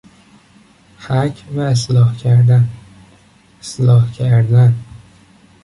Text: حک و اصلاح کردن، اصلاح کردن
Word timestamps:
حک 0.99 1.43
و 1.55 1.59
اصلاح 1.59 2.15
کردن، 2.17 2.69
اصلاح 3.59 4.11
کردن 4.11 4.75